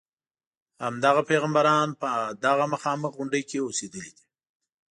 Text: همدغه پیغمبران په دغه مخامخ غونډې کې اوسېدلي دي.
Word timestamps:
همدغه 0.85 1.21
پیغمبران 1.29 1.89
په 2.01 2.09
دغه 2.45 2.65
مخامخ 2.73 3.11
غونډې 3.17 3.41
کې 3.49 3.57
اوسېدلي 3.67 4.11
دي. 4.17 4.25